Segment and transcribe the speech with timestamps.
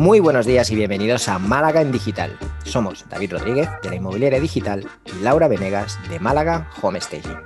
[0.00, 2.34] Muy buenos días y bienvenidos a Málaga en Digital.
[2.64, 7.36] Somos David Rodríguez de la Inmobiliaria Digital y Laura Venegas de Málaga Home Staging.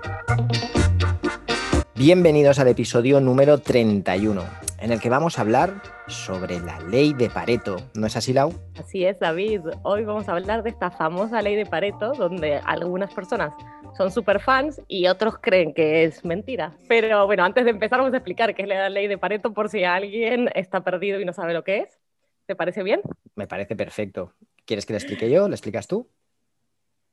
[1.96, 4.44] Bienvenidos al episodio número 31,
[4.78, 7.78] en el que vamos a hablar sobre la ley de Pareto.
[7.94, 8.54] ¿No es así, Lau?
[8.78, 9.62] Así es, David.
[9.82, 13.52] Hoy vamos a hablar de esta famosa ley de Pareto, donde algunas personas
[13.96, 16.76] son super fans y otros creen que es mentira.
[16.86, 19.68] Pero bueno, antes de empezar vamos a explicar qué es la ley de Pareto por
[19.68, 22.03] si alguien está perdido y no sabe lo que es.
[22.46, 23.00] ¿Te parece bien?
[23.34, 24.34] Me parece perfecto.
[24.64, 25.48] ¿Quieres que le explique yo?
[25.48, 26.10] ¿Le explicas tú?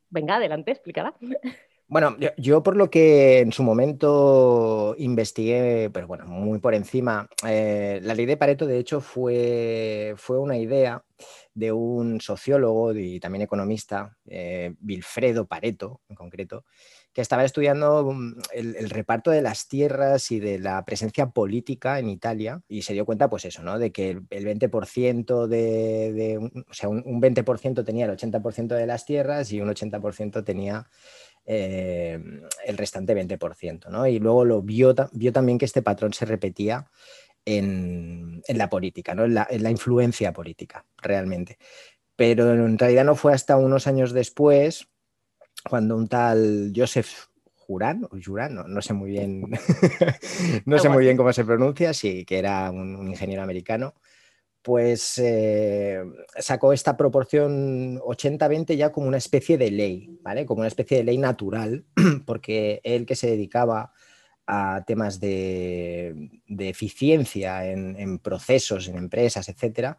[0.10, 1.16] Venga, adelante, explícala.
[1.88, 8.00] Bueno, yo, por lo que en su momento investigué, pero bueno, muy por encima, eh,
[8.02, 11.04] la ley de Pareto de hecho fue, fue una idea
[11.54, 16.64] de un sociólogo y también economista, eh, Wilfredo Pareto en concreto,
[17.14, 22.10] que estaba estudiando mm, el, reparto de las tierras y de la presencia política en
[22.10, 23.80] Italia y se dio cuenta, pues eso, ¿no?
[23.80, 26.38] De que el, 20% de,
[26.70, 30.88] o sea, un, un 20% tenía el 80% de las tierras y un 80% tenía
[31.46, 32.20] eh,
[32.66, 33.90] el restante 20%.
[33.90, 34.06] ¿no?
[34.06, 36.88] Y luego lo vio, vio, también que este patrón se repetía
[37.46, 39.26] en, la política, ¿no?
[39.26, 41.58] en, la, influencia política, realmente.
[42.16, 44.88] Pero en realidad no fue hasta unos años después,
[45.70, 47.10] cuando un tal Joseph
[47.56, 49.42] Juran, o Juran, no, sé muy bien,
[50.66, 53.94] no sé muy bien cómo se pronuncia, sí, que era un ingeniero americano,
[54.62, 56.04] pues eh,
[56.38, 60.46] sacó esta proporción 80-20 ya como una especie de ley, ¿vale?
[60.46, 61.86] Como una especie de ley natural,
[62.26, 63.92] porque él que se dedicaba
[64.48, 69.98] a temas de, eficiencia en, procesos, en empresas, etcétera,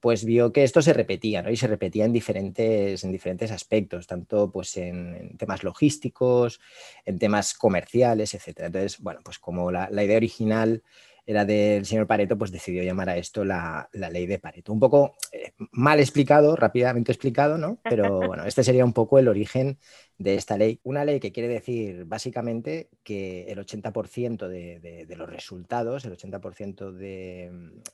[0.00, 1.44] pues vio que esto se repetía.
[1.50, 6.60] Y se repetía en diferentes, en diferentes aspectos, tanto pues en, temas logísticos,
[7.04, 8.66] en temas comerciales, etcétera.
[8.66, 10.82] Entonces, bueno, pues como la idea original
[11.28, 14.72] era del señor Pareto, pues decidió llamar a esto la, ley de Pareto.
[14.72, 17.78] Un poco eh, mal explicado, rápidamente explicado, ¿no?
[17.84, 19.78] Pero bueno, este sería un poco el origen
[20.18, 20.80] de esta ley.
[20.82, 26.90] Una ley que quiere decir básicamente que el 80% de, los resultados, el 80%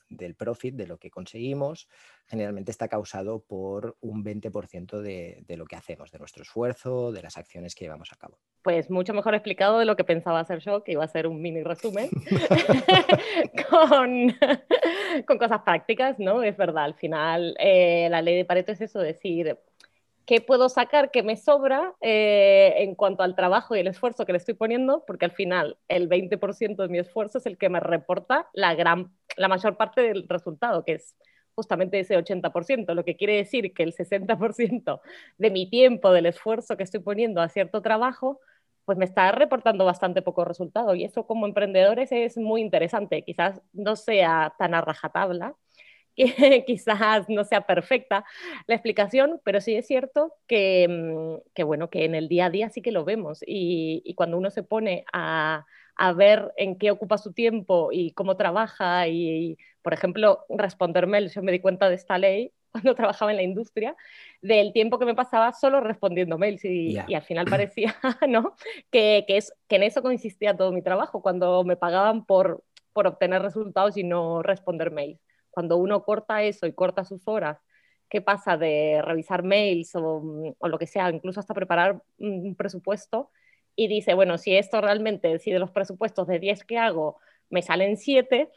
[0.09, 1.87] del profit, de lo que conseguimos,
[2.25, 7.21] generalmente está causado por un 20% de, de lo que hacemos, de nuestro esfuerzo, de
[7.21, 8.39] las acciones que llevamos a cabo.
[8.63, 11.39] Pues mucho mejor explicado de lo que pensaba hacer yo, que iba a ser un
[11.39, 12.09] mini resumen,
[13.69, 14.35] con,
[15.27, 16.41] con, cosas prácticas, ¿no?
[16.41, 19.59] Es verdad, al final eh, la ley de Pareto es eso, decir,
[20.25, 24.31] ¿qué puedo sacar que me sobra eh, en cuanto al trabajo y el esfuerzo que
[24.33, 25.03] le estoy poniendo?
[25.05, 29.11] Porque al final el 20% de mi esfuerzo es el que me reporta la, gran,
[29.37, 31.15] la mayor parte del resultado, que es
[31.55, 35.01] justamente ese 80%, lo que quiere decir que el 60%
[35.37, 38.41] de mi tiempo, del esfuerzo que estoy poniendo a cierto trabajo,
[38.83, 43.23] pues me está reportando bastante poco resultado y eso como emprendedores es muy interesante.
[43.23, 45.55] Quizás no sea tan a rajatabla,
[46.15, 46.25] que
[46.67, 48.25] quizás no sea perfecta
[48.67, 52.49] la explicación, pero sí es cierto que, mm, que bueno, que en el día a
[52.49, 55.65] día sí que lo vemos y, y cuando uno se pone a,
[55.95, 61.33] a ver en qué ocupa su tiempo y cómo trabaja y, por ejemplo, responder mails.
[61.33, 63.95] Yo me di cuenta de esta ley cuando trabajaba en la industria,
[64.41, 67.95] del tiempo que me pasaba solo respondiendo mails y, al final parecía
[68.27, 68.55] ¿no?
[68.91, 73.07] que, que, es, que en eso consistía todo mi trabajo, cuando me pagaban por, por
[73.07, 75.19] obtener resultados y no responder mails.
[75.55, 77.57] Cuando uno corta eso y corta sus horas,
[78.09, 83.31] ¿qué pasa de revisar mails o, o lo que sea, incluso hasta preparar un presupuesto?
[83.75, 87.61] y dice, bueno, si esto realmente, si de los presupuestos de 10 que hago me
[87.61, 88.49] salen 7,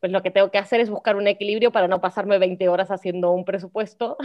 [0.00, 2.90] pues lo que tengo que hacer es buscar un equilibrio para no pasarme 20 horas
[2.90, 4.16] haciendo un presupuesto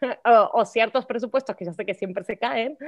[0.52, 2.78] o, ciertos presupuestos que ya sé que siempre se caen,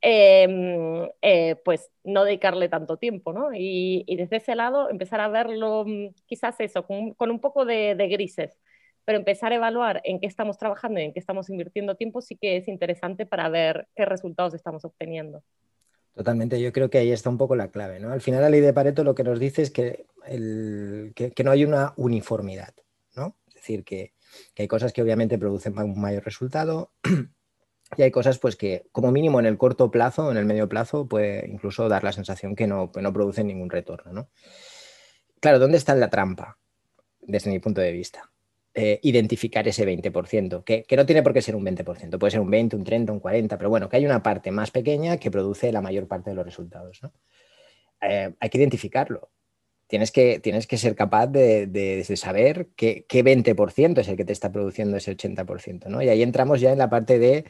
[0.00, 3.50] em, eh, pues no dedicarle tanto tiempo, ¿no?
[3.54, 8.08] Y, desde ese lado empezar a verlo mm, quizás eso, con, un poco de, de,
[8.08, 8.58] grises,
[9.04, 12.36] pero empezar a evaluar en qué estamos trabajando y en qué estamos invirtiendo tiempo sí
[12.36, 15.42] que es interesante para ver qué resultados estamos obteniendo.
[16.14, 17.98] Totalmente, yo creo que ahí está un poco la clave.
[17.98, 18.12] ¿no?
[18.12, 20.06] Al final la ley de Pareto lo que nos dice es que,
[21.42, 22.74] no hay una uniformidad.
[23.16, 23.36] ¿no?
[23.48, 24.12] Es decir, que,
[24.56, 26.92] hay cosas que obviamente producen un mayor resultado
[27.96, 31.06] y hay cosas pues, que como mínimo en el corto plazo, en el medio plazo,
[31.06, 34.12] puede incluso dar la sensación que no, no producen ningún retorno.
[34.12, 34.28] ¿no?
[35.40, 36.58] Claro, ¿dónde está la trampa?
[37.20, 38.31] Desde mi punto de vista.
[38.74, 42.48] Eh, identificar ese 20%, que, no tiene por qué ser un 20%, puede ser un
[42.48, 45.70] 20, un 30, un 40, pero bueno, que hay una parte más pequeña que produce
[45.72, 47.02] la mayor parte de los resultados.
[48.00, 49.30] Eh, hay que identificarlo.
[49.88, 54.50] Tienes que, tienes que ser capaz de, saber qué, 20% es el que te está
[54.50, 55.88] produciendo ese 80%.
[55.88, 56.00] ¿no?
[56.00, 57.44] Y ahí entramos ya en la parte de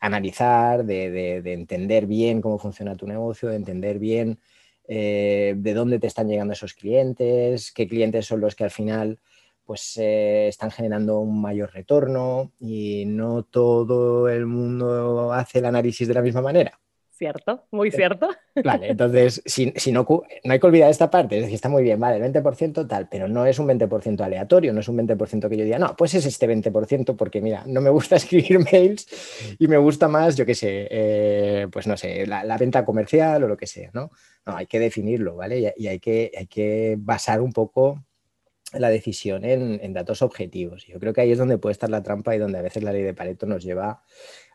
[0.00, 4.40] analizar, de, entender bien cómo funciona tu negocio, de entender bien
[4.88, 9.20] eh, de dónde te están llegando esos clientes, qué clientes son los que al final
[9.64, 16.06] pues eh, están generando un mayor retorno y no todo el mundo hace el análisis
[16.06, 16.78] de la misma manera.
[17.16, 18.28] Cierto, muy cierto.
[18.64, 20.04] Vale, entonces, si, no,
[20.44, 23.08] no hay que olvidar esta parte, es decir, está muy bien, vale, el 20% tal,
[23.08, 26.14] pero no es un 20% aleatorio, no es un 20% que yo diga, no, pues
[26.14, 29.06] es este 20% porque mira, no me gusta escribir mails
[29.60, 33.48] y me gusta más, yo qué sé, eh, pues no sé, la, venta comercial o
[33.48, 34.10] lo que sea, ¿no?
[34.44, 35.72] No, hay que definirlo, ¿vale?
[35.76, 38.04] Y, hay, que, hay que basar un poco
[38.78, 40.86] la decisión en, datos objetivos.
[40.86, 42.92] Yo creo que ahí es donde puede estar la trampa y donde a veces la
[42.92, 44.02] ley de Pareto nos lleva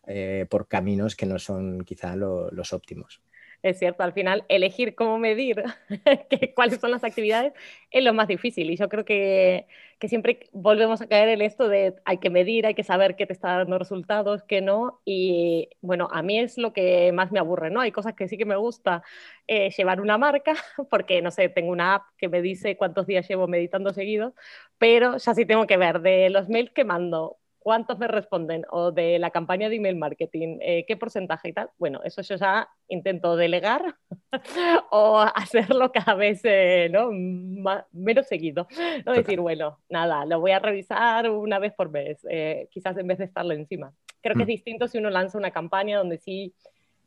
[0.07, 3.21] eh, por caminos que no son quizá los óptimos
[3.63, 5.63] es cierto, al final elegir cómo medir
[6.55, 7.53] cuáles son las actividades
[7.91, 9.67] es lo más difícil y yo creo que,
[9.99, 13.25] que, siempre volvemos a caer en esto de hay que medir, hay que saber qué
[13.25, 17.39] te está dando resultados, qué no y bueno, a mí es lo que más me
[17.39, 17.81] aburre, ¿no?
[17.81, 19.03] Hay cosas que sí que me gusta
[19.47, 20.53] eh, llevar una marca
[20.89, 24.33] porque, no sé, tengo una app que me dice cuántos días llevo meditando seguidos,
[24.77, 27.37] pero ya sí tengo que ver de los mails que mando,
[27.69, 31.69] cuántos me responden o de la campaña de email marketing, eh, qué porcentaje y tal.
[31.77, 33.93] Bueno, eso yo ya intento delegar
[34.89, 37.11] o hacerlo cada vez eh, ¿no?
[37.91, 38.67] menos seguido.
[39.05, 43.05] No decir, bueno, nada, lo voy a revisar una vez por mes, eh, quizás en
[43.05, 43.93] vez de estarlo encima.
[44.23, 44.57] Creo que es mm.
[44.57, 46.55] distinto si uno lanza una campaña donde sí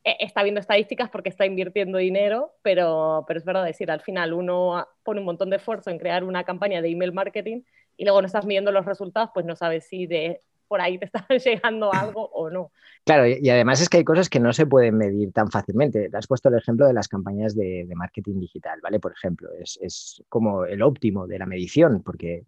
[0.05, 4.87] está viendo estadísticas porque está invirtiendo dinero, pero, pero es verdad decir, al final uno
[5.03, 7.63] pone un montón de esfuerzo en crear una campaña de email marketing
[7.97, 10.41] y luego no estás midiendo los resultados, pues no sabes si de
[10.73, 12.73] por ahí te está llegando algo o no.
[13.05, 16.09] Claro, y además es que hay cosas que no se pueden medir tan fácilmente.
[16.15, 18.99] Has puesto el ejemplo de las campañas de, marketing digital, ¿vale?
[18.99, 22.47] Por ejemplo, es, como el óptimo de la medición, porque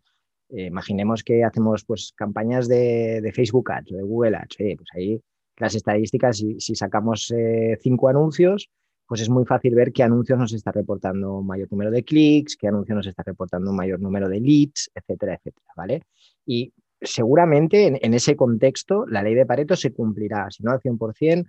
[0.48, 5.20] eh, imaginemos que hacemos pues campañas de, Facebook Ads o de Google Ads, pues ahí
[5.58, 8.70] las estadísticas, si, sacamos eh, cinco anuncios,
[9.06, 12.56] pues es muy fácil ver qué anuncios nos está reportando un mayor número de clics,
[12.56, 16.02] qué anuncios nos está reportando un mayor número de leads, etcétera, etcétera, ¿vale?
[16.46, 16.72] Y
[17.04, 21.48] seguramente en, ese contexto la ley de Pareto se cumplirá, si no al 100%,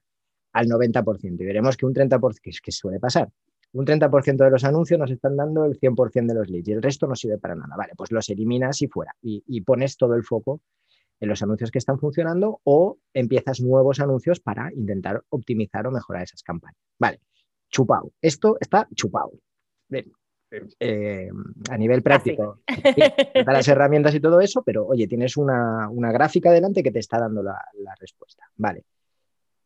[0.54, 1.42] al 90%.
[1.42, 3.30] Y veremos que un 30%, que, es que suele pasar,
[3.75, 6.81] un 30% de los anuncios nos están dando el 100% de los leads y el
[6.81, 7.75] resto no sirve para nada.
[7.75, 9.13] Vale, pues los eliminas y fuera.
[9.22, 10.62] Y, pones todo el foco
[11.19, 16.24] en los anuncios que están funcionando o empiezas nuevos anuncios para intentar optimizar o mejorar
[16.24, 16.80] esas campañas.
[16.98, 17.19] Vale,
[17.69, 18.13] chupado.
[18.22, 19.31] Esto está chupado.
[20.80, 21.30] Eh,
[21.69, 22.60] a nivel práctico,
[23.46, 27.44] las herramientas y todo eso, pero oye, tienes una, gráfica delante que te está dando
[27.44, 27.60] la,
[28.00, 28.44] respuesta.
[28.56, 28.84] Vale.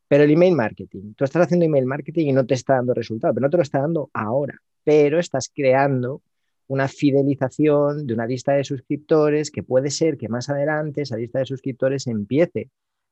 [0.07, 3.33] Pero el email marketing, tú estás haciendo email marketing y no te está dando resultado,
[3.33, 6.21] pero no te lo está dando ahora, pero estás creando
[6.67, 11.39] una fidelización de una lista de suscriptores que puede ser que más adelante esa lista
[11.39, 12.69] de suscriptores empiece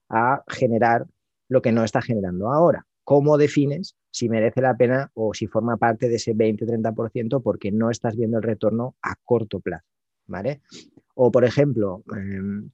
[0.09, 1.06] a generar
[1.50, 2.87] lo que no está generando ahora.
[3.07, 7.89] ¿Cómo defines si merece la pena o si forma parte de ese 20-30% porque no
[7.89, 9.86] estás viendo el retorno a corto plazo.
[10.25, 10.59] ¿vale?
[11.15, 12.69] O, por ejemplo, em,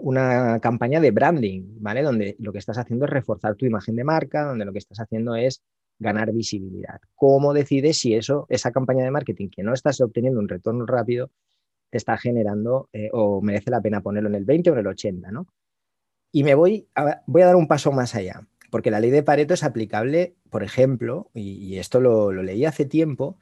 [0.00, 2.02] una campaña de branding, ¿vale?
[2.02, 4.98] Donde lo que estás haciendo es reforzar tu imagen de marca, donde lo que estás
[4.98, 5.62] haciendo es
[5.98, 6.98] ganar visibilidad.
[7.14, 11.32] ¿Cómo decides si eso, esa campaña de marketing que no estás obteniendo un retorno rápido,
[11.90, 14.86] te está generando eh, o merece la pena ponerlo en el 20 o en el
[14.86, 15.46] 80, ¿no?
[16.32, 16.88] Y me voy
[17.26, 20.62] voy a dar un paso más allá porque la ley de Pareto es aplicable, por
[20.62, 23.38] ejemplo, y, esto lo, leí hace tiempo,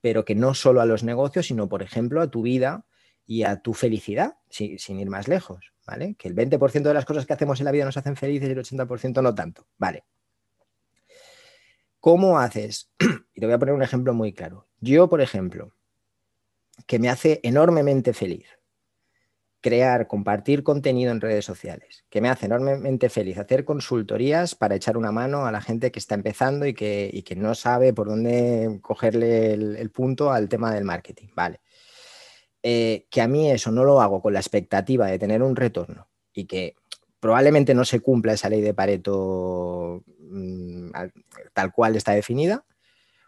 [0.00, 2.84] pero que no solo a los negocios, sino, por ejemplo, a tu vida
[3.26, 6.14] y a tu felicidad, sin ir más lejos, ¿vale?
[6.14, 8.52] Que el 20% de las cosas que hacemos en la vida nos hacen felices y
[8.52, 10.04] el 80% no tanto, ¿vale?
[12.00, 12.90] ¿Cómo haces?
[13.34, 14.66] Y te voy a poner un ejemplo muy claro.
[14.80, 15.72] Yo, por ejemplo,
[16.86, 18.46] que me hace enormemente feliz
[19.66, 24.96] crear, compartir contenido en redes sociales, que me hace enormemente feliz hacer consultorías para echar
[24.96, 29.54] una mano a la gente que está empezando y que, no sabe por dónde cogerle
[29.54, 31.26] el, punto al tema del marketing.
[31.34, 31.58] Vale.
[32.62, 36.06] Eh, que a mí eso no lo hago con la expectativa de tener un retorno
[36.32, 36.76] y que
[37.18, 40.90] probablemente no se cumpla esa ley de Pareto mm,
[41.54, 42.64] tal cual está definida,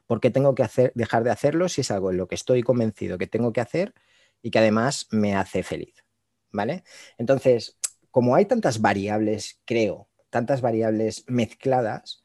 [0.07, 3.27] porque tengo que dejar de hacerlo si es algo en lo que estoy convencido que
[3.27, 3.93] tengo que hacer
[4.41, 6.05] y que además me hace feliz.
[6.51, 6.85] ¿Vale?
[7.17, 7.79] Entonces,
[8.11, 12.23] como hay tantas variables, creo, tantas variables mezcladas,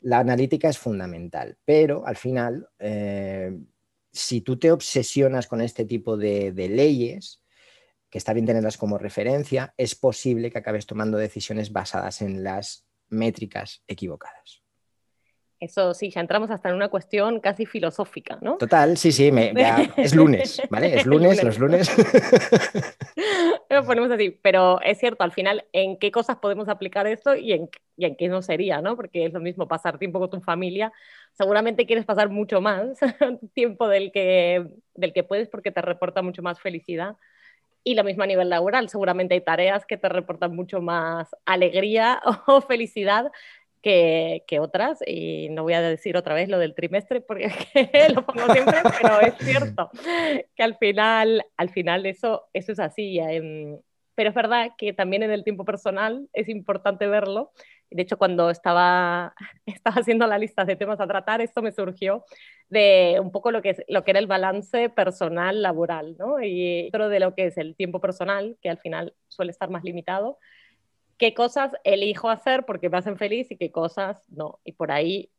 [0.00, 3.58] la analítica es fundamental, pero al final, eh,
[4.12, 7.42] si tú te obsesionas con este tipo de, de leyes,
[8.08, 12.86] que está bien tenerlas como referencia, es posible que acabes tomando decisiones basadas en las
[13.08, 14.59] métricas equivocadas.
[15.60, 18.56] Eso sí, ya entramos hasta en una cuestión casi filosófica, ¿no?
[18.56, 19.30] Total, sí, sí,
[19.96, 20.96] es lunes, ¿vale?
[20.96, 21.90] Es lunes, los lunes.
[23.68, 27.52] Lo ponemos así, pero es cierto, al final, ¿en qué cosas podemos aplicar esto y
[27.52, 28.96] en, y en qué no sería, ¿no?
[28.96, 30.92] Porque es lo mismo pasar tiempo con tu familia,
[31.34, 32.98] seguramente quieres pasar mucho más
[33.54, 37.16] tiempo del que, del que puedes porque te reporta mucho más felicidad
[37.84, 42.20] Y lo mismo a nivel laboral, seguramente hay tareas que te reportan mucho más alegría
[42.46, 43.30] o felicidad
[43.82, 44.98] que, otras.
[45.06, 47.50] Y no voy a decir otra vez lo del trimestre porque
[48.14, 49.90] lo pongo siempre, pero es cierto
[50.54, 53.18] que al final, al final eso, eso es así.
[53.18, 53.78] Em,
[54.14, 57.52] pero es verdad que también en el tiempo personal es importante verlo.
[57.90, 59.34] De hecho, cuando estaba,
[59.66, 62.24] estaba haciendo la lista de temas a tratar, esto me surgió
[62.68, 66.40] de un poco lo que, lo que era el balance personal-laboral, ¿no?
[66.40, 69.84] Y dentro de lo que es el tiempo personal, que al final suele estar más
[69.84, 70.38] limitado,
[71.20, 74.58] qué cosas elijo hacer porque me hacen feliz y qué cosas no.
[74.64, 75.30] Y por ahí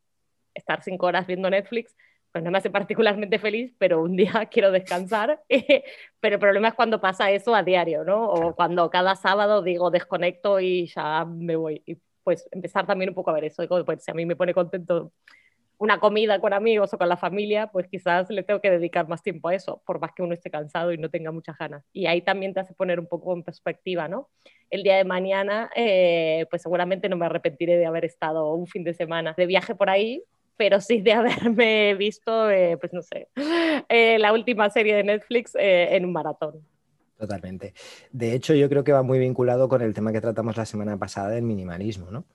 [0.53, 1.95] estar cinco horas viendo Netflix,
[2.31, 5.41] pues no me hace particularmente feliz, pero un día quiero descansar.
[6.19, 8.29] pero el problema es cuando pasa eso a diario, ¿no?
[8.29, 11.81] O cuando cada sábado digo desconecto y ya me voy.
[11.87, 13.63] Y pues empezar también un poco a ver eso.
[13.83, 15.11] Pues si a mí me pone contento
[15.81, 19.23] una comida con amigos o con la familia, pues quizás le tengo que dedicar más
[19.23, 21.83] tiempo a eso, por más que uno esté cansado y no tenga muchas ganas.
[21.91, 24.29] Y ahí también te hace poner un poco en perspectiva, ¿no?
[24.69, 28.83] El día de mañana, eh, pues seguramente no me arrepentiré de haber estado un fin
[28.83, 30.23] de semana de viaje por ahí,
[30.55, 31.13] pero sí de
[31.53, 33.29] haberme visto, eh, pues no sé,
[33.89, 36.63] eh, la última serie de Netflix en un maratón.
[37.17, 37.73] Totalmente.
[38.11, 40.95] De hecho, yo creo que va muy vinculado con el tema que tratamos la semana
[40.97, 42.25] pasada del minimalismo, ¿no?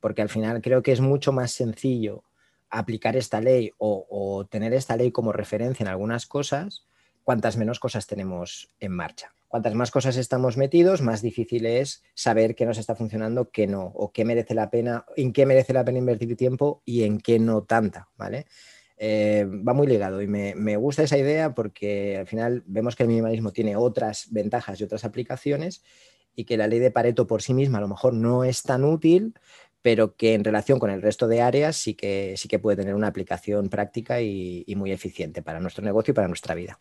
[0.00, 2.24] Porque al final creo que es mucho más sencillo
[2.70, 6.86] aplicar esta ley o, tener esta ley como referencia en algunas cosas,
[7.24, 9.32] cuantas menos cosas tenemos en marcha.
[9.48, 13.92] Cuantas más cosas estamos metidos, más difícil es saber qué nos está funcionando, qué no,
[13.94, 17.38] o qué merece la pena, en qué merece la pena invertir tiempo y en qué
[17.38, 18.46] no tanta, ¿vale?
[18.98, 23.04] Eh, va muy ligado y me, me, gusta esa idea porque al final vemos que
[23.04, 25.82] el minimalismo tiene otras ventajas y otras aplicaciones
[26.38, 28.84] y que la ley de Pareto por sí misma a lo mejor no es tan
[28.84, 29.34] útil,
[29.82, 32.94] pero que en relación con el resto de áreas sí que, sí que puede tener
[32.94, 36.78] una aplicación práctica y, muy eficiente para nuestro negocio y para nuestra vida.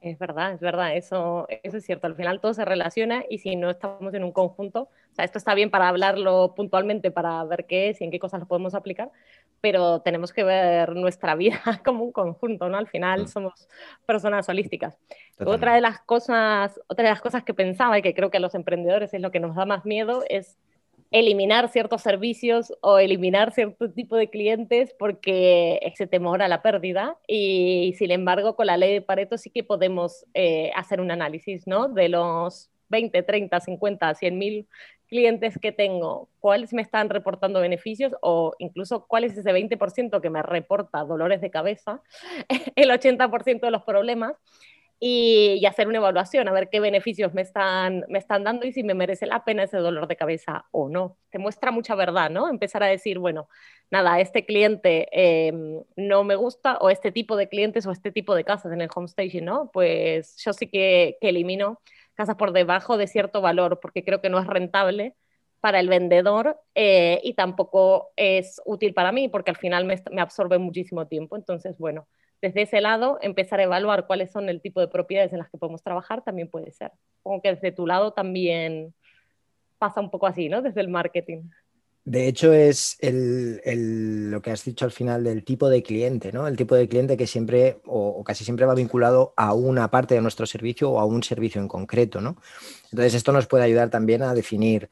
[0.00, 2.06] Es verdad, es verdad, eso, eso es cierto.
[2.06, 5.38] Al final todo se relaciona y si no estamos en un conjunto, o sea, esto
[5.38, 8.74] está bien para hablarlo puntualmente, para ver qué es y en qué cosas lo podemos
[8.74, 9.10] aplicar,
[9.60, 12.78] pero tenemos que ver nuestra vida como un conjunto, ¿no?
[12.78, 13.28] Al final mm.
[13.28, 13.68] somos
[14.06, 14.96] personas holísticas.
[15.44, 18.40] Otra de las cosas, otra de las cosas que pensaba y que creo que a
[18.40, 20.58] los emprendedores es lo que nos da más miedo es
[21.10, 27.16] eliminar ciertos servicios o eliminar cierto tipo de clientes porque ese temor a la pérdida.
[27.26, 31.66] Y sin embargo con la ley de Pareto sí que podemos eh, hacer un análisis
[31.66, 31.88] ¿no?
[31.88, 34.66] de los 20, 30, 50, 100 mil
[35.08, 40.30] clientes que tengo, cuáles me están reportando beneficios o incluso cuál es ese 20% que
[40.30, 42.02] me reporta dolores de cabeza,
[42.76, 44.34] el 80% de los problemas
[45.00, 48.82] y, hacer una evaluación, a ver qué beneficios me están, me están dando y si
[48.82, 51.16] me merece la pena ese dolor de cabeza o no.
[51.30, 52.48] Te muestra mucha verdad, ¿no?
[52.48, 53.48] Empezar a decir, bueno,
[53.90, 58.34] nada, este cliente em, no me gusta o este tipo de clientes o este tipo
[58.34, 59.70] de casas en el home staging, ¿no?
[59.72, 61.80] Pues yo sí que, que elimino
[62.14, 65.14] casas por debajo de cierto valor porque creo que no es rentable
[65.60, 70.58] para el vendedor eh, y tampoco es útil para mí porque al final me absorbe
[70.58, 71.36] muchísimo tiempo.
[71.36, 72.08] Entonces, bueno,
[72.40, 75.58] desde ese lado, empezar a evaluar cuáles son el tipo de propiedades en las que
[75.58, 76.92] podemos trabajar también puede ser.
[77.22, 78.94] Como que desde tu lado también
[79.78, 80.62] pasa un poco así, ¿no?
[80.62, 81.42] Desde el marketing.
[82.04, 86.46] De hecho, es lo que has dicho al final del tipo de cliente, ¿no?
[86.46, 90.22] El tipo de cliente que siempre o, casi siempre va vinculado a una parte de
[90.22, 92.40] nuestro servicio o a un servicio en concreto, ¿no?
[92.90, 94.88] Entonces, esto nos puede ayudar también a definir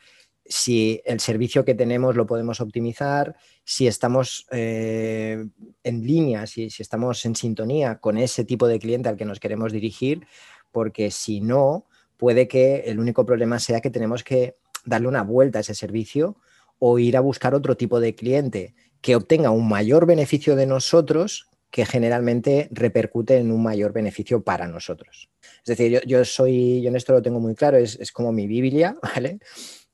[0.49, 5.45] si el servicio que tenemos lo podemos optimizar, si estamos eh,
[5.83, 9.73] en línea, si, estamos en sintonía con ese tipo de cliente al que nos queremos
[9.73, 10.27] dirigir,
[10.73, 11.87] porque si no,
[12.17, 16.37] puede que el único problema sea que tenemos que darle una vuelta a ese servicio
[16.79, 21.49] o ir a buscar otro tipo de cliente que obtenga un mayor beneficio de nosotros
[21.71, 25.29] que generalmente repercute en un mayor beneficio para nosotros.
[25.65, 28.47] Es decir, yo, soy, yo en esto lo tengo muy claro, es, es como mi
[28.47, 29.41] Biblia, ¿vale?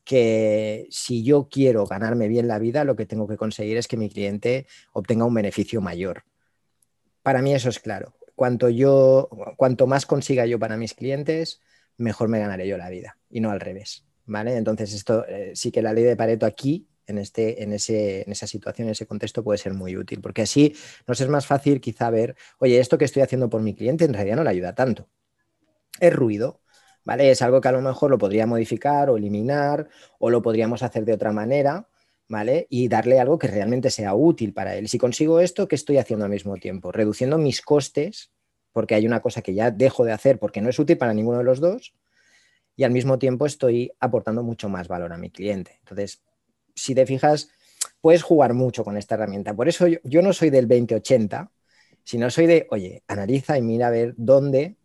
[0.04, 3.96] Que si yo quiero ganarme bien la vida, lo que tengo que conseguir es que
[3.96, 6.24] mi cliente obtenga un beneficio mayor.
[7.22, 8.14] Para mí eso es claro.
[8.34, 11.60] Cuanto, yo, cuanto más consiga yo para mis clientes,
[11.96, 14.04] mejor me ganaré yo la vida y no al revés.
[14.26, 14.56] ¿vale?
[14.56, 18.32] Entonces, esto eh, sí que la ley de Pareto aquí, en, este, en, ese, en
[18.32, 20.74] esa situación, en ese contexto, puede ser muy útil, porque así
[21.06, 24.14] nos es más fácil quizá ver, oye, esto que estoy haciendo por mi cliente en
[24.14, 25.08] realidad no le ayuda tanto.
[26.00, 26.61] Es ruido,
[27.04, 27.30] ¿vale?
[27.30, 31.04] Es algo que a lo mejor lo podría modificar o eliminar o lo podríamos hacer
[31.04, 31.88] de otra manera,
[32.28, 32.66] ¿vale?
[32.70, 34.88] Y darle algo que realmente sea útil para él.
[34.88, 36.92] Si consigo esto, ¿qué estoy haciendo al mismo tiempo?
[36.92, 38.30] Reduciendo mis costes,
[38.72, 41.38] porque hay una cosa que ya dejo de hacer porque no es útil para ninguno
[41.38, 41.94] de los dos,
[42.76, 45.76] y al mismo tiempo estoy aportando mucho más valor a mi cliente.
[45.80, 46.22] Entonces,
[46.74, 47.50] si te fijas,
[48.00, 49.54] puedes jugar mucho con esta herramienta.
[49.54, 51.50] Por eso yo, no soy del 2080,
[52.04, 54.76] sino soy de, oye, analiza y mira a ver dónde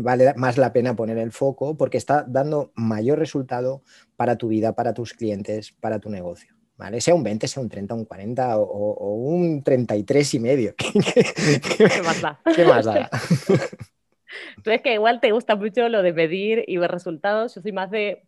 [0.00, 3.82] vale más la pena poner el foco porque está dando mayor resultado
[4.16, 6.54] para tu vida, para tus clientes, para tu negocio.
[6.78, 7.00] ¿Vale?
[7.00, 10.74] Sea un 20, sea un 30, un 40 o, un 33 y medio.
[10.76, 12.40] ¿Qué, más da?
[12.56, 13.08] ¿Qué más da?
[14.64, 17.54] Tú es que igual te gusta mucho lo de medir y ver resultados.
[17.54, 18.24] Yo soy más de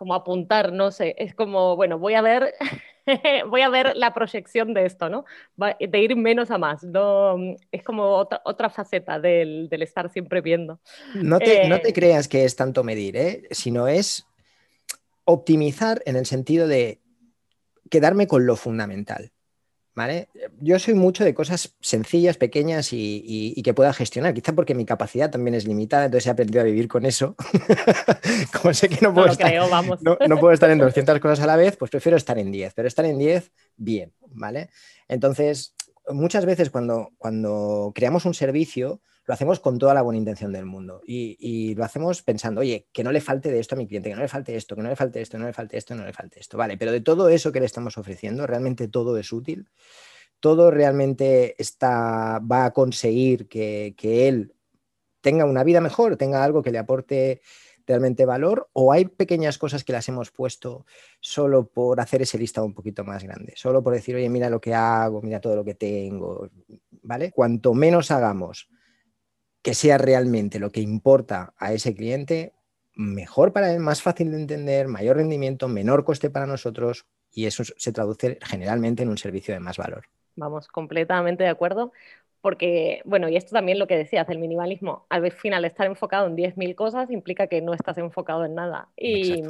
[0.00, 1.14] como apuntar, no sé.
[1.18, 2.54] Es como, bueno, voy a ver
[3.50, 5.26] voy a ver la proyección de esto, ¿no?
[5.78, 6.82] De ir menos a más.
[6.84, 7.36] No,
[7.70, 10.80] es como otra, otra faceta del, del, estar siempre viendo.
[11.16, 13.42] No te, no te eh, creas que es tanto medir, ¿eh?
[13.50, 14.26] sino es
[15.24, 17.02] optimizar en el sentido de
[17.90, 19.32] quedarme con lo fundamental.
[20.60, 25.30] Yo soy mucho de cosas sencillas, pequeñas y, que pueda gestionar, quizá porque mi capacidad
[25.30, 27.36] también es limitada, entonces he aprendido a vivir con eso.
[28.60, 29.52] Como sé que no puedo, estar,
[30.00, 32.88] No, puedo estar en 200 cosas a la vez, pues prefiero estar en 10, pero
[32.88, 34.70] estar en 10 bien, ¿vale?
[35.08, 35.74] Entonces,
[36.08, 40.66] muchas veces cuando, cuando creamos un servicio, lo hacemos con toda la buena intención del
[40.66, 44.08] mundo y, lo hacemos pensando, oye, que no le falte de esto a mi cliente,
[44.08, 46.04] que no le falte esto, que no le falte esto, no le falte esto, no
[46.04, 46.58] le falte esto.
[46.58, 49.68] Vale, pero de todo eso que le estamos ofreciendo, realmente todo es útil,
[50.40, 54.52] todo realmente está, va a conseguir que, que él
[55.20, 57.40] tenga una vida mejor, tenga algo que le aporte
[57.86, 60.86] realmente valor o hay pequeñas cosas que las hemos puesto
[61.20, 64.60] solo por hacer ese listado un poquito más grande, solo por decir, oye, mira lo
[64.60, 66.50] que hago, mira todo lo que tengo,
[67.02, 67.30] ¿vale?
[67.30, 68.68] Cuanto menos hagamos
[69.62, 72.52] que sea realmente lo que importa a ese cliente,
[72.94, 77.62] mejor para él, más fácil de entender, mayor rendimiento, menor coste para nosotros y eso
[77.64, 80.04] se traduce generalmente en un servicio de más valor.
[80.36, 81.92] Vamos, completamente de acuerdo,
[82.40, 86.36] porque, bueno, y esto también lo que decías, el minimalismo, al final estar enfocado en
[86.36, 88.88] 10.000 cosas implica que no estás enfocado en nada.
[88.96, 89.42] Y,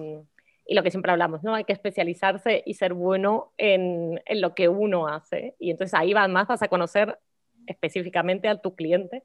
[0.67, 1.55] y, lo que siempre hablamos, ¿no?
[1.55, 5.55] Hay que especializarse y ser bueno en, en lo que uno hace.
[5.59, 7.19] Y entonces ahí va, más vas a conocer
[7.67, 9.23] específicamente a tu cliente.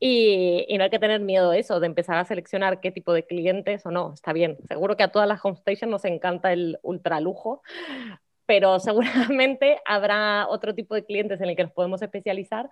[0.00, 3.24] Y, no hay que tener miedo de eso, de empezar a seleccionar qué tipo de
[3.24, 4.12] clientes o no.
[4.14, 7.62] Está bien, seguro que a todas las homestations nos encanta el ultra lujo,
[8.46, 12.68] pero seguramente habrá otro tipo de clientes en el que nos podemos especializar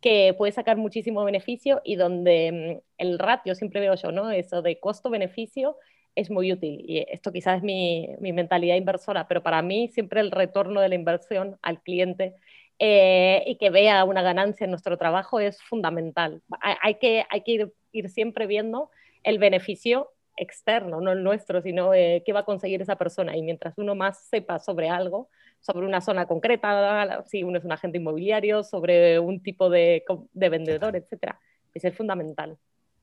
[0.00, 4.30] que puede sacar muchísimo beneficio y donde mm, el ratio, siempre veo yo, ¿no?
[4.30, 5.78] Eso de costo-beneficio
[6.14, 6.84] es muy útil.
[6.86, 10.94] Y esto quizás es mi, mentalidad inversora, pero para mí siempre el retorno de la
[10.94, 12.34] inversión al cliente
[12.78, 16.42] eh, y que vea una ganancia en nuestro trabajo es fundamental.
[16.60, 18.90] Hay, que, hay que ir, siempre viendo
[19.22, 23.36] el beneficio externo, no el nuestro, sino eh, qué va a conseguir esa persona.
[23.36, 25.28] Y mientras uno más sepa sobre algo,
[25.60, 30.48] sobre una zona concreta, si uno es un agente inmobiliario, sobre un tipo de, de
[30.48, 31.38] vendedor, etcétera,
[31.72, 32.58] pues es fundamental.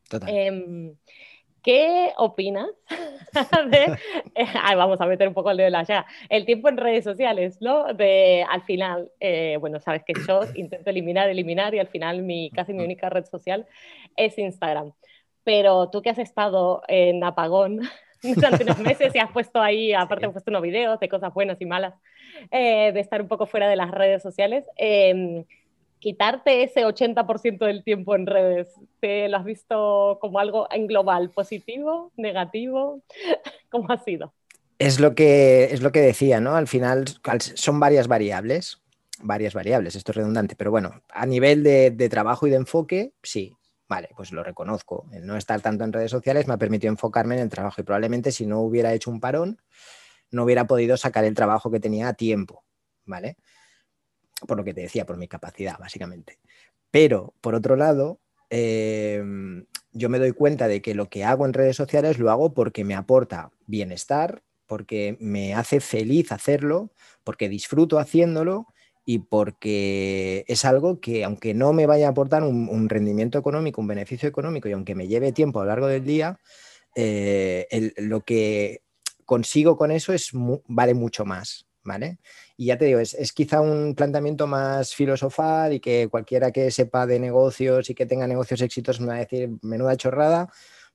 [0.10, 0.30] Total.
[0.30, 0.96] Em,
[1.64, 2.70] ¿Qué opinas
[3.70, 3.98] de,
[4.36, 4.46] eh,
[4.76, 7.58] vamos a meter un poco el dedo en la llaga, el tiempo en redes sociales,
[7.62, 7.94] ¿no?
[7.94, 12.50] De, al final, eh, bueno, sabes que yo intento eliminar, eliminar y al final mi,
[12.50, 13.68] casi mi única red social
[14.16, 14.94] es Instagram.
[15.44, 17.82] Pero tú que has estado en apagón
[18.24, 21.62] durante unos meses y has puesto ahí, aparte has puesto unos videos de cosas buenas
[21.62, 21.94] y malas,
[22.50, 25.46] eh, de estar un poco fuera de las redes sociales, em,
[26.02, 28.68] quitarte ese 80% del tiempo en redes,
[29.00, 33.02] ¿te lo has visto como algo en global, positivo, negativo?
[33.70, 34.34] ¿Cómo ha sido?
[34.80, 36.56] Es lo que, es lo que decía, ¿no?
[36.56, 37.06] Al final
[37.40, 38.82] son varias variables,
[39.22, 43.56] varias variables, esto es redundante, pero bueno, a nivel de, trabajo y de enfoque, sí,
[43.88, 45.06] vale, pues lo reconozco.
[45.22, 48.32] No estar tanto en redes sociales me ha permitido enfocarme en el trabajo y probablemente
[48.32, 49.62] si no hubiera hecho un parón,
[50.32, 52.64] no hubiera podido sacar el trabajo que tenía a tiempo,
[53.06, 53.38] ¿vale?
[54.48, 56.40] Por lo que te decía, por mi capacidad, básicamente.
[56.92, 61.54] Pero, por otro lado, em, yo me doy cuenta de que lo que hago en
[61.54, 66.92] redes sociales lo hago porque me aporta bienestar, porque me hace feliz hacerlo,
[67.24, 68.68] porque disfruto haciéndolo
[69.06, 73.88] y porque es algo que, aunque no me vaya a aportar un, rendimiento económico, un
[73.88, 76.40] beneficio económico, y aunque me lleve tiempo a lo largo del día,
[76.96, 78.84] eh, lo que
[79.26, 80.32] consigo con eso es,
[80.68, 81.68] vale mucho más.
[81.84, 82.20] ¿Vale?
[82.58, 87.06] Y ya te digo, es, quizá un planteamiento más filosofal y que cualquiera que sepa
[87.08, 90.50] de negocios y que tenga negocios exitosos me va a decir menuda chorrada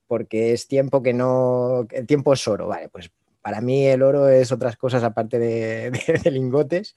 [0.07, 2.89] porque es tiempo que no, el tiempo es oro, ¿vale?
[2.89, 5.91] Pues para mí el oro es otras cosas aparte de,
[6.31, 6.95] lingotes,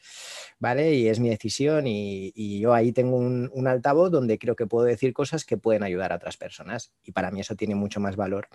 [0.58, 0.94] ¿vale?
[0.94, 4.84] Y es mi decisión y, yo ahí tengo un, un, altavoz donde creo que puedo
[4.84, 8.16] decir cosas que pueden ayudar a otras personas y para mí eso tiene mucho más
[8.16, 8.48] valor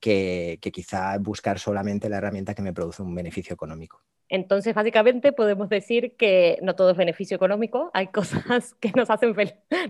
[0.00, 4.02] que, quizá buscar solamente la herramienta que me produce un beneficio económico.
[4.30, 9.34] Entonces, básicamente podemos decir que no todo es beneficio económico, hay cosas que nos hacen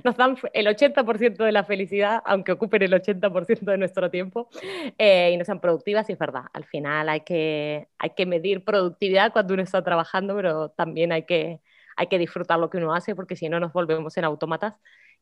[0.05, 4.49] nos dan el 80% de la felicidad, aunque ocupen el 80% de nuestro tiempo,
[4.97, 8.65] eh, y no sean productivas, y es verdad, al final hay que, hay que medir
[8.65, 11.61] productividad cuando uno está trabajando, pero también hay que,
[11.97, 14.75] hay que disfrutar lo que uno hace, porque si no nos volvemos en autómatas,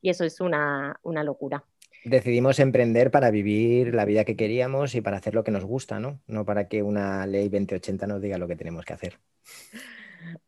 [0.02, 1.64] y eso es una, una locura.
[2.08, 6.00] Decidimos emprender para vivir la vida que queríamos y para hacer lo que nos gusta,
[6.00, 6.20] ¿no?
[6.26, 9.18] No para que una ley 2080 nos diga lo que tenemos que hacer.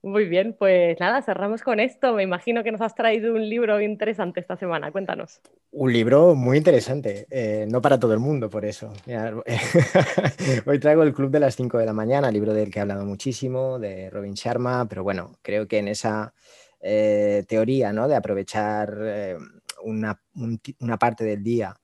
[0.02, 2.14] Muy bien, pues nada, cerramos con esto.
[2.14, 4.90] Me imagino que nos has traído un libro interesante esta semana.
[4.90, 5.40] Cuéntanos.
[5.70, 8.92] Un libro muy interesante, eh, no para todo el mundo, por eso.
[10.66, 13.04] hoy traigo El Club de las 5 de la mañana, libro del que he hablado
[13.04, 16.32] muchísimo, de Robin Sharma, pero bueno, creo que en esa
[16.80, 18.08] eh, teoría ¿no?
[18.08, 19.36] de aprovechar eh,
[19.82, 20.22] una,
[20.80, 21.74] una parte del día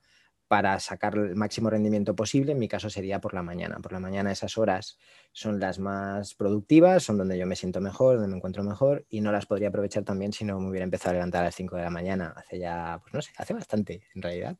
[0.48, 3.78] para sacar el máximo rendimiento posible, en mi caso sería por la mañana.
[3.80, 4.98] Por la mañana esas horas
[5.32, 9.20] son las más productivas, son donde yo me siento mejor, donde me encuentro mejor y
[9.20, 11.76] no las podría aprovechar también si no me hubiera empezado a levantar a las 5
[11.76, 12.34] de la mañana.
[12.36, 14.56] Hace ya, pues no sé, hace bastante en realidad.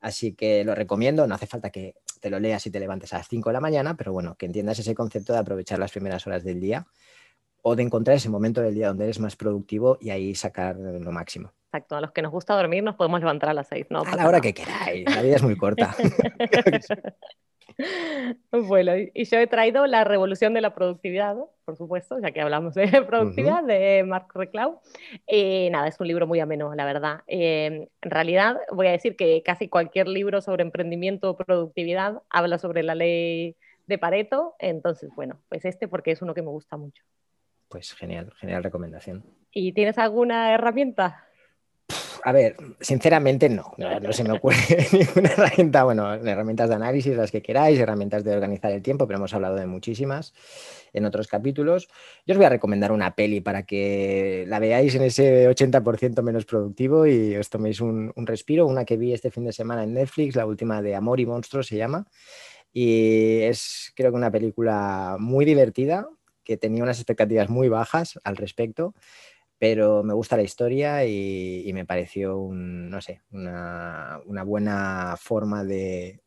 [0.00, 3.18] Así que lo recomiendo, no hace falta que te lo leas y te levantes a
[3.18, 6.26] las 5 de la mañana, pero bueno, que entiendas ese concepto de aprovechar las primeras
[6.26, 6.86] horas del día
[7.62, 11.12] o de encontrar ese momento del día donde eres más productivo y ahí sacar lo
[11.12, 11.52] máximo.
[11.66, 14.02] Exacto, a los que nos gusta dormir nos podemos levantar a las seis, ¿no?
[14.02, 15.94] A la hora que queráis, la vida es muy corta.
[18.52, 22.74] bueno, y yo he traído La Revolución de la Productividad, por supuesto, ya que hablamos
[22.74, 24.80] de productividad, de Marc Reclau.
[25.26, 27.20] Y nada, es un libro muy ameno, la verdad.
[27.26, 32.58] Eh, en realidad, voy a decir que casi cualquier libro sobre emprendimiento o productividad habla
[32.58, 36.76] sobre la ley de Pareto, entonces, bueno, pues este porque es uno que me gusta
[36.76, 37.02] mucho.
[37.72, 39.24] Pues genial, genial recomendación.
[39.50, 41.24] ¿Y tienes alguna herramienta?
[42.22, 44.56] A ver, sinceramente no, no, se me ocurre
[44.92, 49.16] ninguna herramienta, bueno, herramientas de análisis, las que queráis, herramientas de organizar el tiempo, pero
[49.16, 50.34] hemos hablado de muchísimas
[50.92, 51.88] en otros capítulos.
[52.26, 56.44] Yo os voy a recomendar una peli para que la veáis en ese 80% menos
[56.44, 59.94] productivo y os toméis un, un, respiro, una que vi este fin de semana en
[59.94, 62.06] Netflix, la última de Amor y Monstruos se llama,
[62.70, 66.06] y es creo que una película muy divertida,
[66.44, 68.94] que tenía unas expectativas muy bajas al respecto,
[69.58, 76.20] pero me gusta la historia y, me pareció un, no sé, una, buena forma de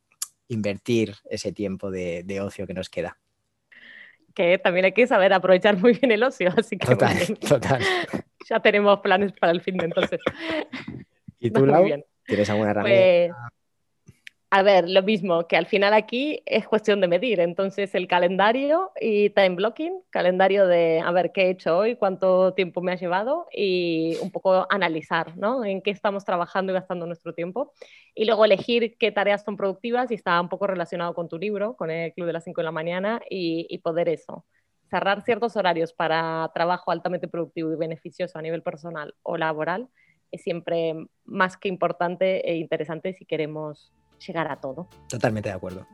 [0.47, 3.17] invertir ese tiempo de, ocio que nos queda.
[4.34, 7.82] Que también hay que saber aprovechar muy bien el ocio, así que total, total.
[8.49, 10.19] ya tenemos planes para el fin de entonces.
[11.39, 11.86] ¿Y tú, Lau,
[12.25, 13.36] tienes alguna herramienta?
[13.38, 13.56] Pues,
[14.55, 17.41] a ver, lo mismo, que al final aquí es cuestión de medir.
[17.41, 22.53] Entonces, el calendario y time blocking, calendario de a ver qué he hecho hoy, cuánto
[22.53, 25.65] tiempo me ha llevado y un poco analizar, ¿no?
[25.65, 27.73] En qué estamos trabajando y gastando nuestro tiempo.
[28.13, 31.75] Y luego elegir qué tareas son productivas y está un poco relacionado con tu libro,
[31.75, 34.45] con el club de las 5 de la mañana y, y poder eso.
[34.89, 39.89] Cerrar ciertos horarios para trabajo altamente productivo y beneficioso a nivel personal o laboral
[40.31, 44.88] es siempre más que importante e interesante si queremos llegar a todo.
[45.10, 45.88] Totalmente de acuerdo.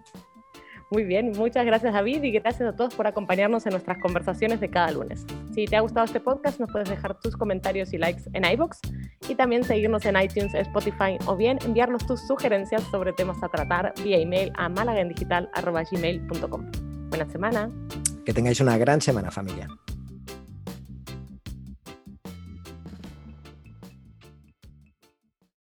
[0.92, 4.70] Muy bien, muchas gracias David y gracias a todos por acompañarnos en nuestras conversaciones de
[4.70, 5.26] cada lunes.
[5.56, 8.82] Si te ha gustado este podcast, nos puedes dejar tus comentarios y likes en iBox
[9.30, 13.94] y también seguirnos en iTunes, Spotify o bien enviarnos tus sugerencias sobre temas a tratar
[14.04, 16.72] vía email a malagendigital.gmail.com.
[17.08, 17.70] Buena semana.
[18.26, 19.70] Que tengáis una gran semana familia.